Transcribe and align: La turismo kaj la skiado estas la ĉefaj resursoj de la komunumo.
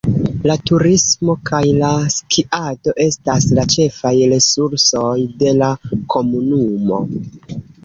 La 0.51 0.53
turismo 0.69 1.35
kaj 1.49 1.59
la 1.81 1.89
skiado 2.13 2.95
estas 3.05 3.47
la 3.59 3.67
ĉefaj 3.75 4.15
resursoj 4.33 5.13
de 5.45 5.55
la 5.61 5.71
komunumo. 6.17 7.07